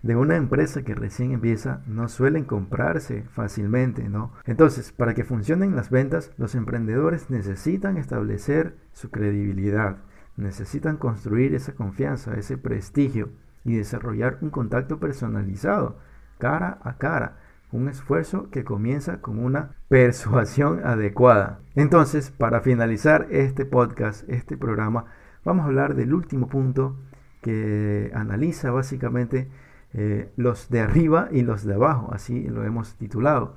de 0.03 0.15
una 0.15 0.35
empresa 0.35 0.83
que 0.83 0.93
recién 0.93 1.31
empieza 1.31 1.81
no 1.87 2.07
suelen 2.07 2.43
comprarse 2.43 3.23
fácilmente, 3.31 4.07
¿no? 4.09 4.31
Entonces, 4.45 4.91
para 4.91 5.15
que 5.15 5.23
funcionen 5.23 5.75
las 5.75 5.89
ventas, 5.89 6.31
los 6.37 6.53
emprendedores 6.53 7.31
necesitan 7.31 7.97
establecer 7.97 8.75
su 8.93 9.09
credibilidad 9.09 9.97
necesitan 10.37 10.97
construir 10.97 11.55
esa 11.55 11.73
confianza, 11.73 12.35
ese 12.35 12.57
prestigio 12.57 13.29
y 13.63 13.75
desarrollar 13.75 14.37
un 14.41 14.49
contacto 14.49 14.99
personalizado, 14.99 15.97
cara 16.37 16.79
a 16.83 16.97
cara, 16.97 17.37
un 17.71 17.89
esfuerzo 17.89 18.49
que 18.51 18.63
comienza 18.63 19.21
con 19.21 19.39
una 19.43 19.71
persuasión 19.89 20.85
adecuada. 20.85 21.59
Entonces, 21.75 22.31
para 22.31 22.61
finalizar 22.61 23.27
este 23.31 23.65
podcast, 23.65 24.27
este 24.29 24.57
programa, 24.57 25.05
vamos 25.43 25.63
a 25.63 25.67
hablar 25.67 25.95
del 25.95 26.13
último 26.13 26.47
punto 26.47 26.97
que 27.41 28.11
analiza 28.13 28.71
básicamente 28.71 29.49
eh, 29.93 30.31
los 30.35 30.69
de 30.69 30.81
arriba 30.81 31.29
y 31.31 31.41
los 31.41 31.63
de 31.63 31.75
abajo, 31.75 32.09
así 32.13 32.47
lo 32.47 32.63
hemos 32.63 32.95
titulado. 32.95 33.55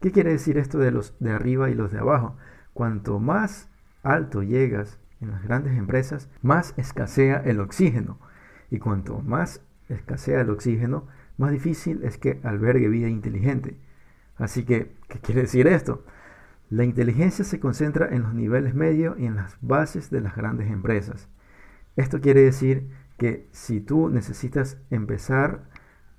¿Qué 0.00 0.12
quiere 0.12 0.32
decir 0.32 0.58
esto 0.58 0.78
de 0.78 0.90
los 0.90 1.14
de 1.20 1.30
arriba 1.30 1.70
y 1.70 1.74
los 1.74 1.92
de 1.92 1.98
abajo? 1.98 2.36
Cuanto 2.72 3.18
más 3.20 3.68
alto 4.02 4.42
llegas 4.42 4.98
en 5.20 5.30
las 5.30 5.42
grandes 5.42 5.76
empresas, 5.76 6.28
más 6.42 6.74
escasea 6.76 7.38
el 7.38 7.60
oxígeno. 7.60 8.18
Y 8.70 8.78
cuanto 8.78 9.20
más 9.20 9.62
escasea 9.88 10.40
el 10.40 10.50
oxígeno, 10.50 11.06
más 11.36 11.52
difícil 11.52 12.04
es 12.04 12.18
que 12.18 12.40
albergue 12.42 12.88
vida 12.88 13.08
inteligente. 13.08 13.78
Así 14.36 14.64
que, 14.64 14.94
¿qué 15.08 15.18
quiere 15.18 15.42
decir 15.42 15.66
esto? 15.66 16.04
La 16.70 16.84
inteligencia 16.84 17.44
se 17.44 17.60
concentra 17.60 18.08
en 18.14 18.22
los 18.22 18.32
niveles 18.32 18.74
medios 18.74 19.18
y 19.18 19.26
en 19.26 19.36
las 19.36 19.56
bases 19.60 20.10
de 20.10 20.20
las 20.20 20.36
grandes 20.36 20.70
empresas. 20.70 21.28
Esto 21.96 22.20
quiere 22.20 22.42
decir 22.42 22.88
que 23.18 23.48
si 23.52 23.80
tú 23.80 24.08
necesitas 24.08 24.78
empezar 24.90 25.64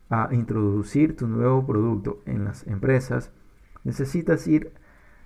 a 0.09 0.29
introducir 0.31 1.15
tu 1.15 1.27
nuevo 1.27 1.65
producto 1.65 2.21
en 2.25 2.43
las 2.43 2.67
empresas, 2.67 3.31
necesitas 3.83 4.45
ir 4.45 4.73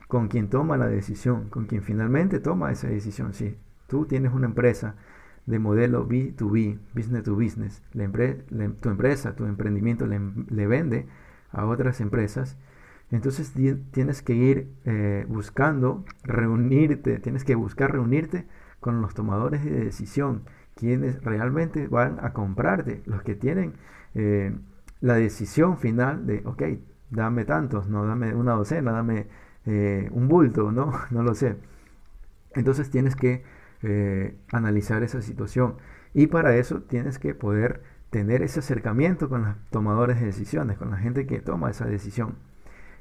con 0.07 0.27
quien 0.27 0.49
toma 0.49 0.77
la 0.77 0.87
decisión, 0.87 1.49
con 1.49 1.65
quien 1.65 1.81
finalmente 1.81 2.39
toma 2.39 2.71
esa 2.71 2.87
decisión. 2.87 3.33
Si 3.33 3.57
tú 3.87 4.05
tienes 4.05 4.33
una 4.33 4.47
empresa 4.47 4.95
de 5.45 5.59
modelo 5.59 6.07
B2B, 6.07 6.79
business 6.93 7.23
to 7.23 7.35
business, 7.35 7.83
tu 8.81 8.89
empresa, 8.89 9.35
tu 9.35 9.45
emprendimiento 9.45 10.07
le, 10.07 10.67
vende 10.67 11.07
a 11.51 11.65
otras 11.65 12.01
empresas, 12.01 12.57
entonces 13.11 13.53
tienes 13.91 14.21
que 14.23 14.33
ir 14.33 14.73
eh, 14.85 15.25
buscando 15.29 16.03
reunirte, 16.23 17.19
tienes 17.19 17.43
que 17.43 17.55
buscar 17.55 17.91
reunirte 17.91 18.47
con 18.79 19.01
los 19.01 19.13
tomadores 19.13 19.63
de 19.63 19.85
decisión, 19.85 20.43
quienes 20.75 21.23
realmente 21.23 21.87
van 21.87 22.17
a 22.21 22.33
comprarte, 22.33 23.03
los 23.05 23.21
que 23.21 23.35
tienen 23.35 23.73
eh, 24.15 24.55
la 25.01 25.15
decisión 25.15 25.77
final 25.77 26.25
de, 26.25 26.41
ok, 26.45 26.63
dame 27.11 27.45
tantos, 27.45 27.87
no 27.87 28.05
dame 28.05 28.33
una 28.33 28.53
docena, 28.53 28.91
dame 28.91 29.27
eh, 29.65 30.09
un 30.11 30.27
bulto, 30.27 30.71
¿no? 30.71 30.91
No 31.11 31.23
lo 31.23 31.35
sé. 31.35 31.57
Entonces 32.53 32.89
tienes 32.89 33.15
que 33.15 33.43
eh, 33.85 34.35
analizar 34.51 35.03
esa 35.03 35.21
situación 35.21 35.75
y 36.13 36.27
para 36.27 36.55
eso 36.55 36.81
tienes 36.81 37.19
que 37.19 37.35
poder 37.35 37.83
tener 38.09 38.41
ese 38.41 38.59
acercamiento 38.59 39.29
con 39.29 39.43
los 39.43 39.55
tomadores 39.69 40.19
de 40.19 40.27
decisiones, 40.27 40.77
con 40.77 40.89
la 40.89 40.97
gente 40.97 41.27
que 41.27 41.39
toma 41.39 41.69
esa 41.69 41.85
decisión. 41.85 42.35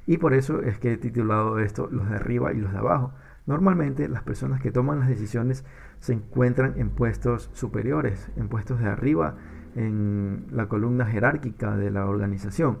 Y 0.05 0.17
por 0.17 0.33
eso 0.33 0.61
es 0.61 0.77
que 0.77 0.93
he 0.93 0.97
titulado 0.97 1.59
esto 1.59 1.87
los 1.89 2.09
de 2.09 2.17
arriba 2.17 2.53
y 2.53 2.59
los 2.59 2.71
de 2.71 2.77
abajo. 2.77 3.13
Normalmente 3.45 4.07
las 4.09 4.23
personas 4.23 4.61
que 4.61 4.71
toman 4.71 4.99
las 4.99 5.07
decisiones 5.07 5.65
se 5.99 6.13
encuentran 6.13 6.73
en 6.77 6.89
puestos 6.89 7.49
superiores, 7.53 8.29
en 8.35 8.49
puestos 8.49 8.79
de 8.79 8.87
arriba, 8.87 9.37
en 9.75 10.45
la 10.51 10.67
columna 10.67 11.05
jerárquica 11.05 11.75
de 11.77 11.91
la 11.91 12.05
organización. 12.05 12.79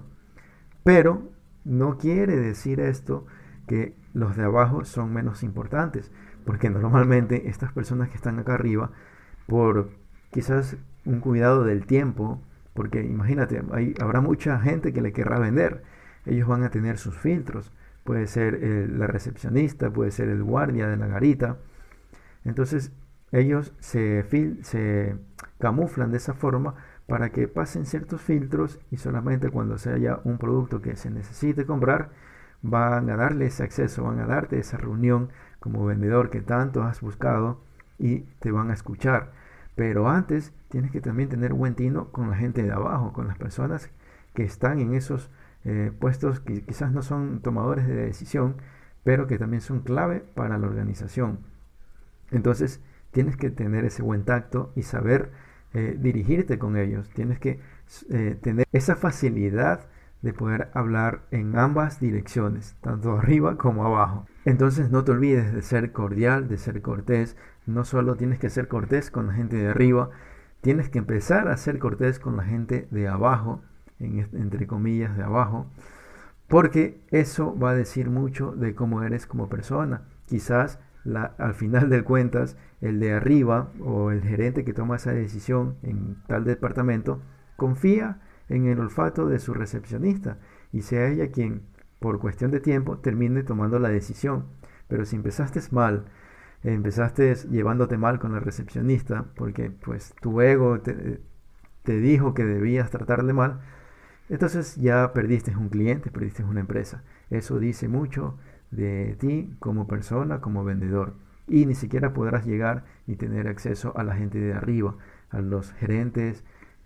Pero 0.83 1.31
no 1.63 1.97
quiere 1.97 2.35
decir 2.35 2.79
esto 2.79 3.25
que 3.67 3.95
los 4.13 4.35
de 4.35 4.43
abajo 4.43 4.85
son 4.85 5.13
menos 5.13 5.43
importantes, 5.43 6.11
porque 6.45 6.69
normalmente 6.69 7.49
estas 7.49 7.71
personas 7.71 8.09
que 8.09 8.15
están 8.15 8.39
acá 8.39 8.53
arriba, 8.53 8.91
por 9.47 9.89
quizás 10.31 10.77
un 11.05 11.19
cuidado 11.19 11.63
del 11.63 11.85
tiempo, 11.85 12.41
porque 12.73 13.03
imagínate, 13.03 13.61
hay, 13.71 13.93
habrá 14.01 14.21
mucha 14.21 14.59
gente 14.59 14.93
que 14.93 15.01
le 15.01 15.13
querrá 15.13 15.39
vender, 15.39 15.83
ellos 16.25 16.47
van 16.47 16.63
a 16.63 16.69
tener 16.69 16.97
sus 16.97 17.17
filtros, 17.17 17.71
puede 18.03 18.27
ser 18.27 18.59
la 18.89 19.07
recepcionista, 19.07 19.89
puede 19.89 20.11
ser 20.11 20.29
el 20.29 20.43
guardia 20.43 20.87
de 20.87 20.97
la 20.97 21.07
garita, 21.07 21.57
entonces 22.43 22.91
ellos 23.31 23.73
se, 23.79 24.23
se 24.61 25.15
camuflan 25.59 26.11
de 26.11 26.17
esa 26.17 26.33
forma 26.33 26.75
para 27.07 27.31
que 27.31 27.47
pasen 27.47 27.85
ciertos 27.85 28.21
filtros 28.21 28.79
y 28.91 28.97
solamente 28.97 29.49
cuando 29.49 29.77
se 29.77 29.91
haya 29.91 30.19
un 30.23 30.37
producto 30.37 30.81
que 30.81 30.95
se 30.95 31.11
necesite 31.11 31.65
comprar, 31.65 32.09
van 32.61 33.09
a 33.09 33.15
darle 33.15 33.47
ese 33.47 33.63
acceso, 33.63 34.03
van 34.03 34.19
a 34.19 34.25
darte 34.25 34.59
esa 34.59 34.77
reunión 34.77 35.29
como 35.65 35.83
vendedor 35.83 36.29
que 36.29 36.41
tanto 36.41 36.83
has 36.83 37.01
buscado 37.01 37.59
y 37.97 38.19
te 38.39 38.51
van 38.51 38.69
a 38.69 38.75
escuchar. 38.75 39.31
Pero 39.73 40.07
antes 40.07 40.53
tienes 40.69 40.91
que 40.91 41.01
también 41.01 41.27
tener 41.27 41.53
buen 41.53 41.73
tino 41.73 42.11
con 42.11 42.29
la 42.29 42.37
gente 42.37 42.61
de 42.61 42.71
abajo, 42.71 43.13
con 43.13 43.27
las 43.27 43.35
personas 43.35 43.89
que 44.35 44.43
están 44.43 44.77
en 44.79 44.93
esos 44.93 45.31
eh, 45.63 45.91
puestos 45.99 46.39
que 46.39 46.61
quizás 46.61 46.91
no 46.91 47.01
son 47.01 47.41
tomadores 47.41 47.87
de 47.87 47.95
decisión, 47.95 48.57
pero 49.03 49.25
que 49.25 49.39
también 49.39 49.61
son 49.61 49.79
clave 49.79 50.19
para 50.19 50.59
la 50.59 50.67
organización. 50.67 51.39
Entonces 52.29 52.79
tienes 53.09 53.35
que 53.35 53.49
tener 53.49 53.85
ese 53.85 54.03
buen 54.03 54.23
tacto 54.23 54.71
y 54.75 54.83
saber 54.83 55.31
eh, 55.73 55.97
dirigirte 55.99 56.59
con 56.59 56.77
ellos. 56.77 57.09
Tienes 57.09 57.39
que 57.39 57.59
eh, 58.11 58.37
tener 58.39 58.67
esa 58.71 58.95
facilidad 58.95 59.87
de 60.25 60.33
poder 60.33 60.71
hablar 60.73 61.21
en 61.29 61.55
ambas 61.55 61.99
direcciones, 61.99 62.75
tanto 62.81 63.15
arriba 63.15 63.57
como 63.57 63.85
abajo. 63.85 64.25
Entonces 64.43 64.89
no 64.89 65.03
te 65.03 65.11
olvides 65.11 65.53
de 65.53 65.61
ser 65.61 65.91
cordial, 65.91 66.47
de 66.47 66.57
ser 66.57 66.81
cortés. 66.81 67.37
No 67.67 67.85
solo 67.85 68.15
tienes 68.15 68.39
que 68.39 68.49
ser 68.49 68.67
cortés 68.67 69.11
con 69.11 69.27
la 69.27 69.33
gente 69.33 69.55
de 69.55 69.67
arriba, 69.67 70.09
tienes 70.61 70.89
que 70.89 70.97
empezar 70.97 71.47
a 71.47 71.57
ser 71.57 71.77
cortés 71.77 72.17
con 72.17 72.37
la 72.37 72.43
gente 72.43 72.87
de 72.89 73.07
abajo, 73.07 73.61
entre 73.99 74.65
comillas 74.65 75.15
de 75.15 75.23
abajo, 75.23 75.67
porque 76.47 76.99
eso 77.11 77.55
va 77.57 77.69
a 77.69 77.75
decir 77.75 78.09
mucho 78.09 78.51
de 78.51 78.73
cómo 78.73 79.03
eres 79.03 79.27
como 79.27 79.47
persona. 79.47 80.01
Quizás 80.25 80.79
al 81.37 81.53
final 81.53 81.91
del 81.91 82.03
cuentas, 82.03 82.57
el 82.81 82.99
de 82.99 83.13
arriba 83.13 83.69
o 83.79 84.09
el 84.09 84.23
gerente 84.23 84.65
que 84.65 84.73
toma 84.73 84.95
esa 84.95 85.11
decisión 85.11 85.75
en 85.83 86.17
tal 86.25 86.45
departamento 86.45 87.21
confía 87.57 88.21
en 88.49 88.67
el 88.67 88.79
olfato 88.79 89.27
de 89.27 89.39
su 89.39 89.53
recepcionista 89.53 90.39
y 90.71 90.81
sea 90.81 91.07
ella 91.07 91.31
quien, 91.31 91.63
por 91.99 92.19
cuestión 92.19 92.51
de 92.51 92.59
tiempo, 92.59 92.99
termine 92.99 93.43
tomando 93.43 93.79
la 93.79 93.89
decisión. 93.89 94.45
Pero 94.87 95.05
si 95.05 95.15
empezaste 95.15 95.61
mal, 95.71 96.05
empezaste 96.63 97.33
llevándote 97.49 97.97
mal 97.97 98.19
con 98.19 98.33
la 98.33 98.39
recepcionista, 98.39 99.25
porque 99.35 99.71
pues 99.71 100.13
tu 100.21 100.41
ego 100.41 100.79
te, 100.81 101.21
te 101.83 101.99
dijo 101.99 102.33
que 102.33 102.45
debías 102.45 102.89
tratarle 102.89 103.33
mal, 103.33 103.61
entonces 104.29 104.75
ya 104.75 105.13
perdiste 105.13 105.55
un 105.55 105.69
cliente, 105.69 106.09
perdiste 106.09 106.43
una 106.43 106.59
empresa. 106.59 107.03
Eso 107.29 107.59
dice 107.59 107.87
mucho 107.87 108.37
de 108.71 109.15
ti 109.19 109.55
como 109.59 109.87
persona, 109.87 110.41
como 110.41 110.63
vendedor. 110.63 111.13
Y 111.47 111.67
ni 111.67 111.75
siquiera 111.75 112.13
podrás 112.13 112.45
llegar 112.45 112.85
y 113.05 113.17
tener 113.17 113.47
acceso 113.47 113.95
a 113.97 114.03
la 114.03 114.15
gente 114.15 114.39
de 114.39 114.53
arriba, 114.53 114.95
a 115.29 115.41
los 115.41 115.73
gerentes, 115.73 116.43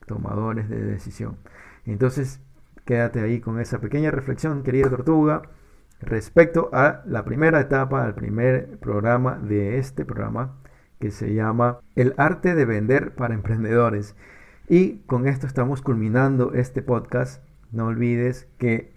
tomadores 0.10 0.68
de 0.68 0.84
decisión. 0.84 1.38
Entonces, 1.86 2.42
quédate 2.84 3.22
ahí 3.22 3.40
con 3.40 3.60
esa 3.60 3.80
pequeña 3.80 4.10
reflexión, 4.10 4.64
querida 4.64 4.90
tortuga, 4.90 5.44
respecto 6.02 6.70
a 6.74 7.04
la 7.06 7.24
primera 7.26 7.60
etapa, 7.60 8.04
al 8.04 8.16
primer 8.16 8.80
programa 8.80 9.38
de 9.38 9.78
este 9.78 10.06
programa 10.06 10.56
que 11.00 11.12
se 11.12 11.36
llama 11.36 11.80
El 11.96 12.16
arte 12.18 12.56
de 12.56 12.66
vender 12.66 13.14
para 13.14 13.36
emprendedores. 13.36 14.16
Y 14.68 14.98
con 15.06 15.28
esto 15.28 15.46
estamos 15.46 15.84
culminando 15.84 16.54
este 16.54 16.82
podcast. 16.82 17.44
No 17.72 17.86
olvides 17.86 18.48
que 18.58 18.92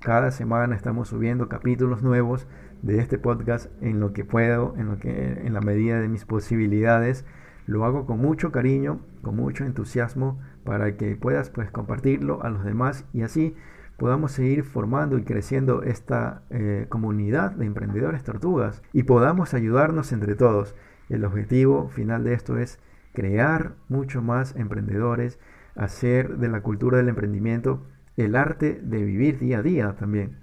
cada 0.00 0.30
semana 0.30 0.74
estamos 0.74 1.08
subiendo 1.08 1.48
capítulos 1.50 2.02
nuevos 2.02 2.46
de 2.80 2.98
este 2.98 3.18
podcast 3.18 3.70
en 3.82 4.00
lo 4.00 4.14
que 4.14 4.24
puedo, 4.24 4.74
en 4.78 4.86
lo 4.88 4.98
que 4.98 5.10
en 5.44 5.52
la 5.52 5.60
medida 5.60 6.00
de 6.00 6.08
mis 6.08 6.24
posibilidades. 6.24 7.26
Lo 7.66 7.84
hago 7.84 8.06
con 8.06 8.18
mucho 8.18 8.52
cariño, 8.52 9.00
con 9.22 9.36
mucho 9.36 9.64
entusiasmo 9.64 10.40
para 10.64 10.96
que 10.96 11.16
puedas 11.16 11.50
pues 11.50 11.70
compartirlo 11.70 12.42
a 12.42 12.50
los 12.50 12.64
demás 12.64 13.06
y 13.12 13.22
así 13.22 13.54
podamos 13.96 14.32
seguir 14.32 14.64
formando 14.64 15.18
y 15.18 15.24
creciendo 15.24 15.82
esta 15.82 16.42
eh, 16.50 16.86
comunidad 16.88 17.52
de 17.52 17.66
emprendedores 17.66 18.24
tortugas 18.24 18.82
y 18.92 19.04
podamos 19.04 19.54
ayudarnos 19.54 20.12
entre 20.12 20.34
todos. 20.34 20.74
El 21.08 21.24
objetivo 21.24 21.88
final 21.88 22.24
de 22.24 22.34
esto 22.34 22.58
es 22.58 22.80
crear 23.12 23.74
mucho 23.88 24.20
más 24.20 24.56
emprendedores, 24.56 25.38
hacer 25.76 26.38
de 26.38 26.48
la 26.48 26.60
cultura 26.62 26.98
del 26.98 27.08
emprendimiento 27.08 27.86
el 28.16 28.36
arte 28.36 28.80
de 28.82 29.02
vivir 29.02 29.38
día 29.38 29.58
a 29.58 29.62
día 29.62 29.96
también, 29.96 30.38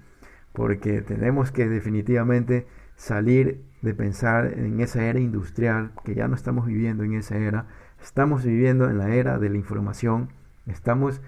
porque 0.54 1.02
tenemos 1.02 1.52
que 1.52 1.68
definitivamente 1.68 2.68
salir 3.02 3.64
de 3.82 3.96
pensar 3.96 4.54
en 4.60 4.80
esa 4.80 5.04
era 5.04 5.20
industrial, 5.20 5.92
que 6.06 6.14
ya 6.14 6.28
no 6.28 6.36
estamos 6.36 6.68
viviendo 6.68 7.04
en 7.04 7.16
esa 7.16 7.36
era, 7.36 7.66
estamos 8.00 8.44
viviendo 8.46 8.88
en 8.92 9.00
la 9.00 9.16
era 9.16 9.40
de 9.40 9.50
la 9.50 9.58
información, 9.58 10.30
estamos 10.68 11.20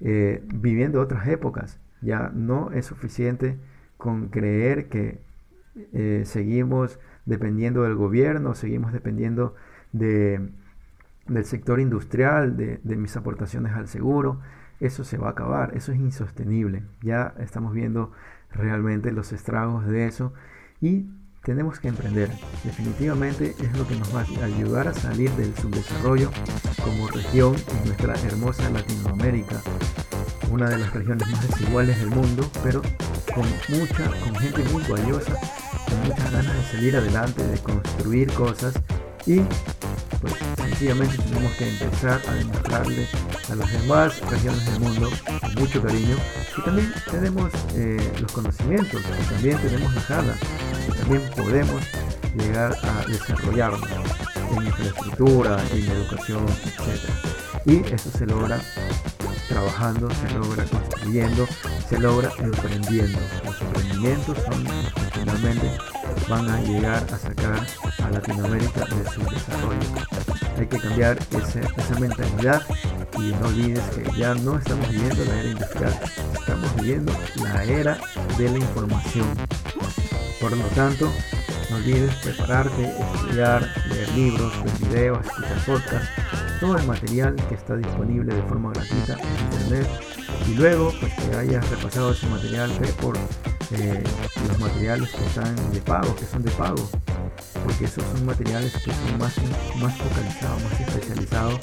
eh, 0.00 0.42
viviendo 0.52 1.00
otras 1.00 1.28
épocas, 1.28 1.78
ya 2.00 2.32
no 2.34 2.72
es 2.72 2.86
suficiente 2.86 3.56
con 3.98 4.30
creer 4.30 4.88
que 4.88 5.20
eh, 5.92 6.22
seguimos 6.26 6.98
dependiendo 7.24 7.84
del 7.84 7.94
gobierno, 7.94 8.56
seguimos 8.56 8.92
dependiendo 8.92 9.54
de, 9.92 10.50
del 11.28 11.44
sector 11.44 11.78
industrial, 11.78 12.56
de, 12.56 12.80
de 12.82 12.96
mis 12.96 13.16
aportaciones 13.16 13.74
al 13.74 13.86
seguro, 13.86 14.40
eso 14.80 15.04
se 15.04 15.18
va 15.18 15.28
a 15.28 15.30
acabar, 15.30 15.76
eso 15.76 15.92
es 15.92 16.00
insostenible. 16.00 16.82
Ya 17.00 17.32
estamos 17.38 17.72
viendo 17.74 18.10
realmente 18.50 19.12
los 19.12 19.32
estragos 19.32 19.86
de 19.86 20.06
eso 20.06 20.32
y 20.82 21.06
tenemos 21.42 21.80
que 21.80 21.88
emprender. 21.88 22.30
Definitivamente 22.64 23.54
es 23.58 23.78
lo 23.78 23.86
que 23.86 23.96
nos 23.96 24.14
va 24.14 24.20
a 24.20 24.44
ayudar 24.44 24.88
a 24.88 24.94
salir 24.94 25.30
del 25.32 25.54
subdesarrollo 25.56 26.30
como 26.84 27.08
región 27.08 27.56
en 27.70 27.86
nuestra 27.86 28.14
hermosa 28.26 28.68
Latinoamérica, 28.68 29.62
una 30.50 30.68
de 30.68 30.78
las 30.78 30.92
regiones 30.92 31.26
más 31.30 31.48
desiguales 31.48 31.98
del 31.98 32.10
mundo, 32.10 32.48
pero 32.62 32.82
con 33.34 33.46
mucha, 33.76 34.06
con 34.24 34.36
gente 34.36 34.62
muy 34.70 34.82
valiosa, 34.84 35.32
con 35.88 36.08
muchas 36.08 36.30
ganas 36.30 36.54
de 36.54 36.62
salir 36.64 36.96
adelante, 36.96 37.46
de 37.46 37.58
construir 37.58 38.32
cosas 38.32 38.74
y 39.26 39.40
pues 40.22 40.34
sencillamente 40.56 41.18
tenemos 41.18 41.52
que 41.52 41.68
empezar 41.68 42.20
a 42.28 42.34
demostrarle 42.34 43.06
a 43.50 43.54
las 43.56 43.72
demás 43.72 44.20
regiones 44.30 44.64
del 44.66 44.80
mundo 44.80 45.10
con 45.40 45.54
mucho 45.56 45.82
cariño 45.82 46.16
y 46.56 46.62
también 46.62 46.94
tenemos 47.10 47.52
eh, 47.74 48.12
los 48.20 48.30
conocimientos, 48.32 49.00
y 49.00 49.34
también 49.34 49.58
tenemos 49.58 49.94
las 49.94 50.08
ganas, 50.08 50.36
y 50.88 50.92
también 50.92 51.22
podemos 51.36 51.82
llegar 52.36 52.76
a 52.82 53.06
desarrollarnos 53.06 53.82
en 54.56 54.66
infraestructura, 54.66 55.58
en 55.72 55.90
educación, 55.90 56.46
etc. 56.46 57.10
Y 57.64 57.92
eso 57.92 58.10
se 58.10 58.26
logra 58.26 58.60
trabajando, 59.48 60.08
se 60.10 60.30
logra 60.34 60.64
construyendo, 60.64 61.46
se 61.88 61.98
logra 61.98 62.30
emprendiendo. 62.38 63.18
Los 63.44 63.60
emprendimientos 63.60 64.38
son 64.38 64.64
los 64.64 64.94
que 64.94 65.20
finalmente 65.20 65.70
van 66.28 66.50
a 66.50 66.60
llegar 66.60 67.04
a 67.12 67.18
sacar 67.18 67.66
a 68.02 68.10
Latinoamérica 68.10 68.84
de 68.84 69.10
su 69.10 69.20
desarrollo. 69.22 70.11
Hay 70.62 70.68
que 70.68 70.78
cambiar 70.78 71.18
esa 71.76 71.98
mentalidad 71.98 72.62
y 73.18 73.32
no 73.32 73.48
olvides 73.48 73.82
que 73.96 74.16
ya 74.16 74.32
no 74.32 74.58
estamos 74.58 74.88
viviendo 74.90 75.24
la 75.24 75.40
era 75.40 75.50
industrial, 75.50 76.00
estamos 76.34 76.76
viviendo 76.76 77.12
la 77.42 77.64
era 77.64 77.98
de 78.38 78.48
la 78.48 78.58
información. 78.58 79.26
Por 80.40 80.56
lo 80.56 80.64
tanto, 80.68 81.10
no 81.68 81.76
olvides 81.78 82.14
prepararte, 82.14 82.94
estudiar, 83.14 83.68
leer 83.88 84.08
libros, 84.10 84.52
ver 84.62 84.88
videos, 84.88 85.26
escuchar 85.26 85.64
podcasts, 85.66 86.08
todo 86.60 86.78
el 86.78 86.86
material 86.86 87.34
que 87.48 87.56
está 87.56 87.74
disponible 87.74 88.32
de 88.32 88.42
forma 88.44 88.70
gratuita 88.72 89.14
en 89.14 89.52
internet 89.56 89.88
y 90.48 90.54
luego 90.54 90.92
pues 91.00 91.12
que 91.14 91.36
hayas 91.38 91.68
repasado 91.70 92.12
ese 92.12 92.28
material 92.28 92.70
ve 92.78 92.86
por 93.00 93.16
eh, 93.72 94.04
los 94.46 94.60
materiales 94.60 95.10
que 95.10 95.24
están 95.24 95.56
de 95.72 95.80
pago, 95.80 96.14
que 96.14 96.24
son 96.24 96.44
de 96.44 96.52
pago, 96.52 96.88
porque 97.64 97.84
esos 97.84 98.04
son 98.04 98.26
materiales 98.26 98.72
que 98.72 98.92
son 98.92 99.18
más, 99.18 99.34
más 99.80 99.96
focalizados, 99.96 100.62
más 100.62 100.80
especializados 100.80 101.60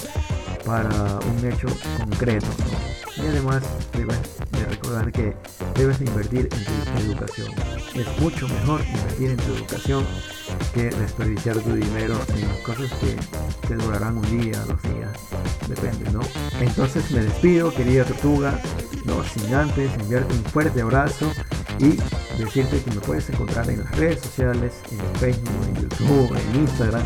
para 0.66 1.20
un 1.20 1.46
hecho 1.46 1.68
concreto. 1.98 2.48
Y 3.18 3.22
además 3.22 3.64
debes 3.94 4.20
de 4.52 4.66
recordar 4.66 5.12
que 5.12 5.36
debes 5.76 6.00
de 6.00 6.06
invertir 6.06 6.50
en 6.52 6.66
tu 6.66 7.12
educación. 7.12 7.52
Es 7.96 8.22
mucho 8.22 8.48
mejor 8.48 8.82
invertir 8.86 9.32
en 9.32 9.38
tu 9.38 9.56
educación 9.56 10.06
que 10.74 10.84
desperdiciar 10.84 11.58
tu 11.58 11.74
dinero 11.74 12.16
en 12.36 12.64
cosas 12.64 12.92
que 13.00 13.18
te 13.68 13.76
durarán 13.76 14.18
un 14.18 14.42
día, 14.42 14.60
dos 14.66 14.82
días, 14.84 15.12
depende, 15.68 16.10
¿no? 16.12 16.22
Entonces 16.60 17.10
me 17.12 17.22
despido, 17.22 17.74
querida 17.74 18.06
tortuga, 18.06 18.60
no 19.06 19.24
sin 19.24 19.54
antes 19.54 19.92
enviarte 19.96 20.34
un 20.34 20.44
fuerte 20.46 20.82
abrazo 20.82 21.32
y 21.80 21.98
decirte 22.46 22.82
que 22.82 22.92
me 22.92 23.02
puedes 23.02 23.30
encontrar 23.30 23.70
en 23.70 23.84
las 23.84 23.96
redes 23.98 24.22
sociales, 24.22 24.74
en 24.92 25.20
Facebook, 25.20 25.68
en 25.68 25.76
YouTube, 25.76 26.38
en 26.38 26.62
Instagram, 26.62 27.04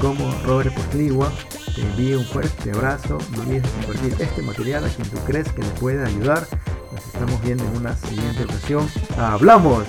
como 0.00 0.30
Robert 0.44 0.74
Postligua. 0.74 1.32
Te 1.74 1.82
envío 1.82 2.18
un 2.18 2.26
fuerte 2.26 2.70
abrazo, 2.72 3.18
no 3.34 3.42
olvides 3.42 3.66
compartir 3.70 4.14
este 4.18 4.42
material 4.42 4.84
a 4.84 4.88
quien 4.88 5.08
tú 5.08 5.18
crees 5.26 5.50
que 5.52 5.62
le 5.62 5.70
puede 5.70 6.04
ayudar. 6.04 6.46
Nos 6.92 7.06
estamos 7.06 7.42
viendo 7.42 7.64
en 7.64 7.76
una 7.76 7.96
siguiente 7.96 8.44
ocasión. 8.44 8.88
¡Hablamos! 9.16 9.84